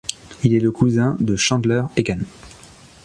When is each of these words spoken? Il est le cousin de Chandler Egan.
Il 0.43 0.55
est 0.55 0.59
le 0.59 0.71
cousin 0.71 1.15
de 1.19 1.35
Chandler 1.35 1.83
Egan. 1.95 2.17